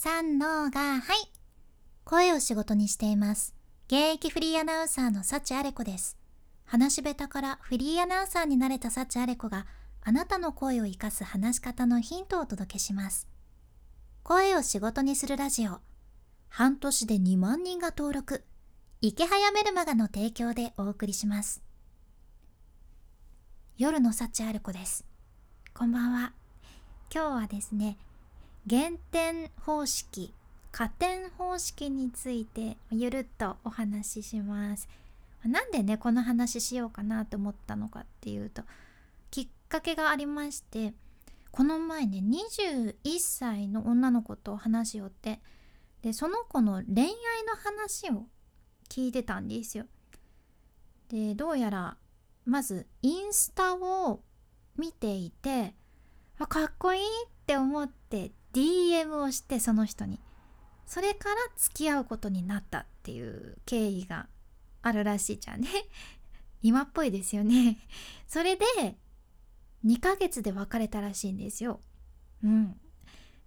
[0.00, 1.28] 三のがはい。
[2.04, 3.56] 声を仕事にしています。
[3.88, 6.16] 現役フリーアナウンサーの幸あれ子です。
[6.64, 9.66] 話し下手からフリーアナウンサーになれた幸あれ子が
[10.04, 13.26] あなたの声を生かす話し方のヒントをお届けします。
[14.22, 15.80] 声を仕事にするラジオ。
[16.48, 18.44] 半年で2万人が登録。
[19.00, 21.60] 池早メルマガの提供でお送りします。
[23.76, 25.04] 夜の幸ある子です。
[25.74, 26.34] こんばんは。
[27.12, 27.98] 今日はですね
[28.68, 30.34] 減点方式
[30.72, 34.90] 加点方式についてゆるっとお話しします
[35.42, 38.60] なんでねこの話しようかなと思ったのかっていうと
[39.30, 40.92] きっかけがありまして
[41.50, 45.40] この前ね21歳の女の子と話しよって
[46.02, 48.26] でその子の恋愛の話を
[48.90, 49.86] 聞いてたんですよ。
[51.08, 51.96] でどうやら
[52.44, 54.20] まずインスタを
[54.76, 55.72] 見ていて
[56.38, 57.06] あかっこいいっ
[57.46, 60.20] て思って DM をしてその人に
[60.86, 64.26] それから付き合うことになったっていう経緯が
[64.82, 65.68] あるらしいじゃんね。
[66.62, 67.78] 今っぽいですよね。
[68.26, 68.64] それで
[69.84, 71.80] 2ヶ月で別れたらしいんですよ。
[72.42, 72.80] うん。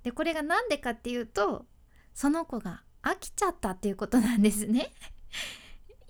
[0.03, 1.66] でこれが何でかっていうと
[2.14, 4.93] その子が飽きちゃったっていうことなんですね。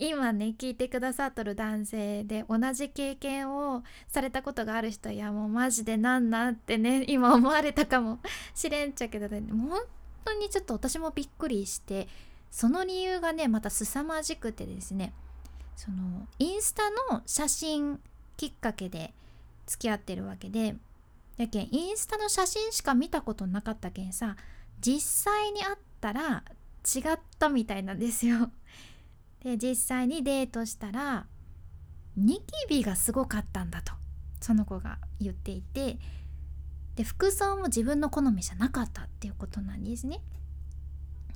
[0.04, 8.20] 今ね聞いてくださっとる男性で同じ経験をされたことがある人いやもうマジでなんなんってね 今思われたかも
[8.56, 9.80] しれんちゃけどね本
[10.26, 12.08] 当にちょっと私もびっくりして
[12.50, 15.14] その理由がねまた凄まじくてですね
[15.76, 18.00] そのインスタの写真
[18.38, 19.14] きっかけで
[19.68, 20.78] 付き合ってるわけで
[21.38, 24.36] やけんインスタの写真しか見たことなかったけんさ
[24.80, 26.44] 実際に会ったら
[26.84, 28.50] 違ったみたいなんですよ。
[29.44, 31.26] で実際にデートしたら
[32.16, 33.94] ニキビがすごかったんだと
[34.40, 35.98] その子が言っていて
[36.96, 40.20] で服装も自分の好みじゃなかったっていうことなんですね。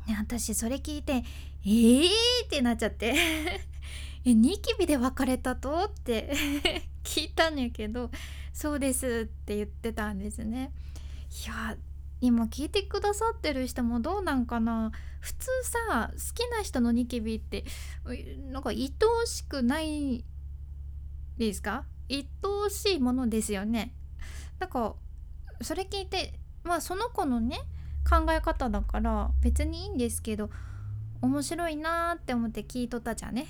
[0.07, 1.23] で私それ聞いて
[1.65, 2.05] 「えー!」
[2.45, 3.15] ってなっちゃって
[4.25, 5.85] えニキビで別れたと？
[5.85, 6.31] って
[7.03, 8.11] 聞いたんやけど
[8.53, 10.71] 「そうです」って言ってたんですね。
[11.45, 11.75] いや
[12.25, 14.91] 今聞いてくださってる人もどうなんかな？
[15.19, 17.65] 普通さ好きな人のニキビって
[18.51, 18.93] なんか愛
[19.23, 20.23] おしくない
[21.37, 21.85] ですか？
[22.09, 23.93] 愛おしいものですよね。
[24.59, 24.95] なんか
[25.61, 27.57] それ聞いてまあその子のね
[28.09, 30.49] 考え方だから別にいいんですけど
[31.21, 33.47] 面白いなーって思って聞いとったじゃんね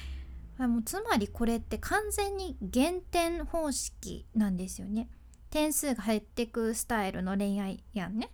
[0.58, 5.08] もうつまりこれって完全に減点方式なんですよね。
[5.50, 8.30] 点数が減ってくスタイルの恋愛やんね。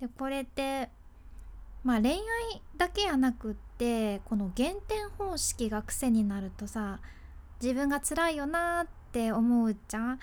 [0.00, 0.90] でこれって
[1.82, 2.18] まあ恋愛
[2.76, 7.00] だけやなくってこの減点方式が癖になるとさ
[7.60, 10.20] 自分が辛いよなって思うじゃん。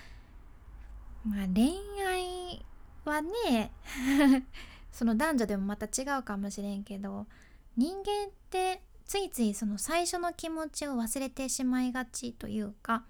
[1.26, 1.74] まあ恋
[2.08, 2.66] 愛
[3.04, 3.72] はね
[4.92, 7.26] その男女でもまた違うかもしれんけど
[7.76, 13.04] 人間ってついついその最初の気持ちを忘れてしまいがちというか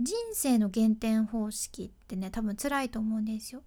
[0.00, 3.62] 人生の減点方式ってね多分辛いと思うんですよ。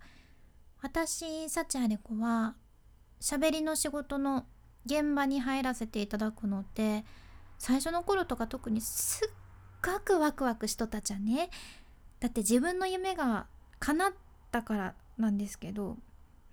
[0.81, 2.55] 私幸あれ子は
[3.21, 4.45] 喋りの仕事の
[4.85, 7.05] 現場に入らせていただくのって
[7.59, 9.29] 最初の頃とか特にすっ
[9.85, 11.49] ごくワクワクしとったじゃんね。
[12.19, 13.45] だって自分の夢が
[13.79, 14.13] 叶っ
[14.51, 15.97] たからなんですけど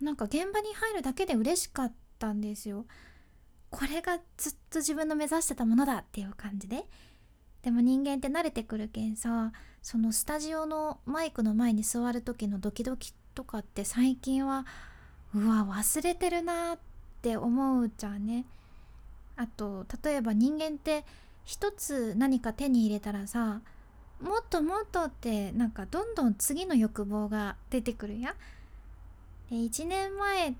[0.00, 2.84] なんか現場に入るだけで嬉しかったんですよ。
[3.70, 6.84] これがずっと自分の目指してたものだっていう感じで。
[7.62, 14.66] でも人間って慣れてくるけんさそのスタジオのマイクの前に座る時のドキドキとかって最近は
[15.34, 16.78] うわ忘れてるなっ
[17.22, 18.44] て思うじゃんね。
[19.36, 21.04] あと例えば人間って
[21.44, 23.60] 一つ何か手に入れたらさ
[24.20, 28.34] もっともっとってなんかどんどん次の欲望が出てくるや。
[29.50, 30.54] で1年前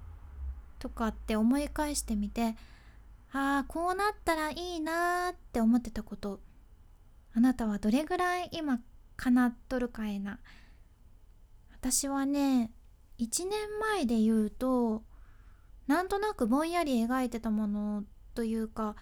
[0.79, 2.57] とかって思い返してみて
[3.33, 6.41] ああこうなったらいいなって思ってたこと
[7.35, 8.81] あなたはどれぐらい今
[9.17, 10.41] 叶っとるかいな。
[11.73, 12.73] 私はね
[13.19, 15.03] 1年前で言うと
[15.87, 18.97] なんとなくぼんやり描いてたものというか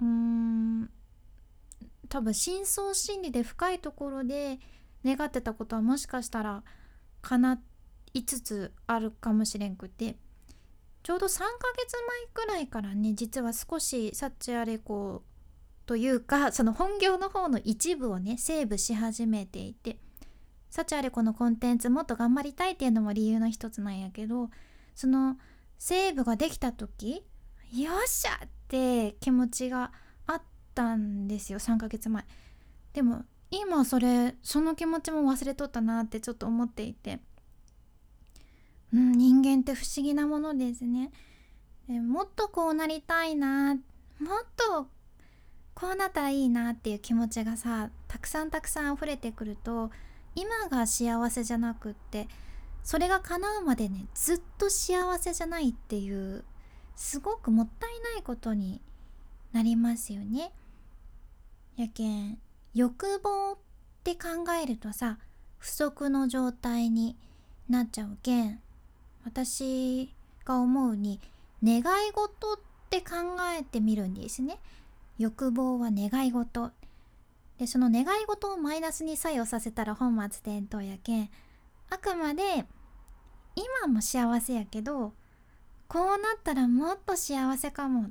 [0.00, 0.90] うーん
[2.08, 4.58] 多分深層心理で深いところで
[5.04, 6.62] 願ってたことはもしかしたら
[7.22, 7.60] 叶
[8.14, 10.16] いつつあるかもしれんくて。
[11.02, 11.44] ちょうど3ヶ
[11.76, 11.96] 月
[12.34, 15.22] 前くらいからね実は少しサッチアレコ
[15.86, 19.98] というかその本業の方の一部をねセーブし始めていて
[20.68, 24.50] 幸あれこのコンテンツもっと頑張りたいっていうのも理由の一つなんやけど
[24.94, 25.36] その
[25.78, 27.24] セーブができた時
[27.72, 29.92] よっしゃって気持ちが
[30.26, 30.42] あっ
[30.74, 32.24] たんですよ3ヶ月前。
[32.92, 37.20] でも今それその気持ちも忘れとったなってちょっと思っていて。
[38.94, 41.10] うん、人間って不思議なものですね。
[41.88, 43.82] でもっとこうなりたいなもっ
[44.56, 44.88] と
[45.76, 49.90] こうなったらいいなっていう気持ちがさたくさんたくさん溢れてくると
[50.34, 52.28] 今が幸せじゃなくって
[52.82, 56.44] それが叶うまでねずっと幸せじゃないっていう
[56.96, 58.80] すごくもったいないことに
[59.52, 60.50] なりますよね。
[61.76, 62.38] やけん
[62.74, 63.56] 欲望っ
[64.02, 65.18] て考えるとさ
[65.58, 67.16] 不足の状態に
[67.68, 68.60] なっちゃうけん
[69.26, 70.14] 私
[70.46, 71.20] が思うに
[71.62, 72.56] 願い事っ
[72.88, 73.16] て考
[73.58, 74.58] えてみるんですね。
[75.18, 76.70] 欲望は願い事。
[77.58, 81.30] でその願い事をマイナスに作用させたら本末転倒やけん
[81.88, 82.66] あくまで
[83.54, 85.14] 今も幸せやけど
[85.88, 88.10] こうなったらもっと幸せかも。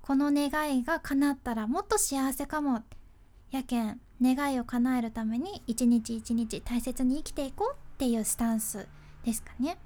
[0.00, 2.82] この願いが叶ったらもっと幸せかも。
[3.50, 8.88] やけん願いを叶えるために一日一日大切に生きていこうっていうスタンス
[9.24, 9.78] ですかね。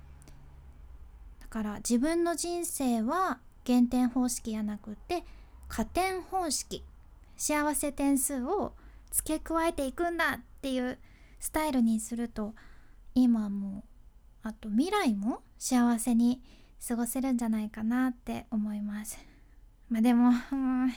[1.40, 5.24] だから自分の人生は減点方式やなくって
[5.68, 6.84] 加点方式
[7.36, 8.74] 幸せ点数を
[9.10, 10.98] 付け加えていくんだっていう
[11.40, 12.54] スタイルにすると
[13.14, 13.84] 今も
[14.42, 16.42] あと未来も幸せに
[16.86, 19.18] 過ごせるんじゃないかなって思います。
[19.88, 20.94] まあでも、うん、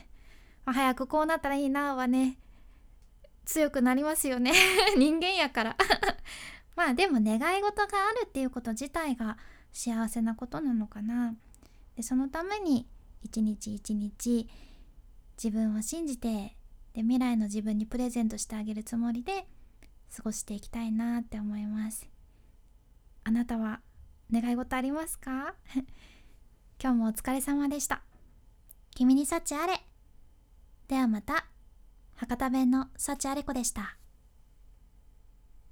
[0.65, 2.37] 早くこうなったらいいなはね
[3.45, 4.53] 強くなりますよね。
[4.97, 5.77] 人間やから。
[6.75, 9.37] まあでも願い事があるっていうこと自体が
[9.73, 11.35] 幸せなことなのかな。
[11.95, 12.87] でそのために
[13.21, 14.49] 一日一日
[15.41, 16.55] 自分を信じて
[16.93, 19.47] で未来の自分にプレゼントしてあげるつもりで
[20.15, 22.09] 過ごしていきたいなって思います。
[23.23, 23.81] あなたは
[24.31, 25.53] 願い事ありますか？
[26.81, 28.01] 今日もお疲れ様でした。
[28.95, 29.85] 君に幸あれ。
[30.87, 31.45] ではまた
[32.15, 33.98] 博多弁の幸あれ子でした。